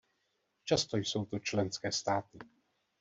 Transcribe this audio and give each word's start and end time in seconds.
Často 0.63 0.97
jsou 0.97 1.25
to 1.25 1.39
členské 1.39 1.91
státy. 1.91 2.39